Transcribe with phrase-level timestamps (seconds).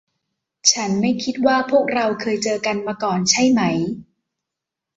[0.71, 3.61] ฉันไม่คิดว่าพวกเราเคยเจอกันมาก่อน ใช่ไหม?